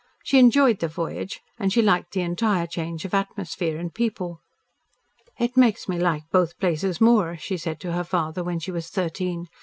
She 0.23 0.39
enjoyed 0.39 0.79
the 0.79 0.87
voyage 0.87 1.41
and 1.59 1.71
she 1.71 1.83
liked 1.83 2.13
the 2.13 2.21
entire 2.21 2.65
change 2.65 3.05
of 3.05 3.13
atmosphere 3.13 3.77
and 3.77 3.93
people. 3.93 4.41
"It 5.37 5.55
makes 5.55 5.87
me 5.87 5.99
like 5.99 6.23
both 6.31 6.57
places 6.57 6.99
more," 6.99 7.37
she 7.37 7.55
said 7.55 7.79
to 7.81 7.91
her 7.91 8.03
father 8.03 8.43
when 8.43 8.57
she 8.57 8.71
was 8.71 8.89
thirteen. 8.89 9.45